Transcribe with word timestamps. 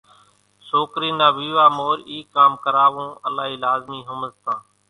سوڪرِي 0.67 1.09
نا 1.19 1.27
ويوا 1.37 1.65
مورِ 1.77 1.97
اِي 2.09 2.17
ڪام 2.33 2.51
ڪراوون 2.63 3.07
الائِي 3.27 3.55
لازمِي 3.63 3.99
ۿمزتان۔ 4.09 4.59